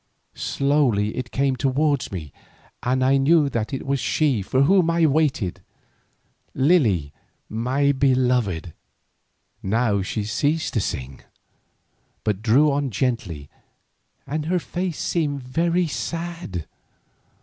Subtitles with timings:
[0.33, 2.33] Slowly it came towards me
[2.81, 5.61] and I knew that it was she for whom I waited,
[6.55, 7.13] Lily
[7.47, 8.73] my beloved.
[9.61, 11.19] Now she ceased to sing,
[12.23, 13.47] but drew on gently
[14.25, 16.65] and her face seemed very sad.